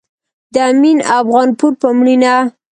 د 0.53 0.55
امين 0.69 0.97
افغانپور 1.19 1.73
په 1.81 1.87
مړينه 1.97 2.33